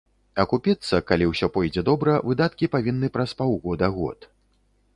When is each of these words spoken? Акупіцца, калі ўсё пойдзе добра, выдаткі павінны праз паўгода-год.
Акупіцца, 0.43 0.99
калі 1.09 1.27
ўсё 1.31 1.49
пойдзе 1.57 1.83
добра, 1.89 2.15
выдаткі 2.29 2.71
павінны 2.77 3.07
праз 3.19 3.37
паўгода-год. 3.43 4.19